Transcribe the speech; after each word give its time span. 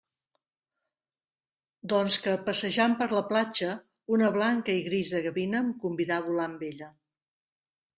Doncs 1.93 2.17
que, 2.25 2.33
passejant 2.49 2.97
per 3.03 3.09
la 3.19 3.23
platja, 3.29 3.71
una 4.19 4.33
blanca 4.41 4.79
i 4.83 4.85
grisa 4.91 5.25
gavina 5.31 5.65
em 5.69 5.73
convidà 5.89 6.21
a 6.23 6.29
volar 6.31 6.53
amb 6.53 6.71
ella. 6.75 6.95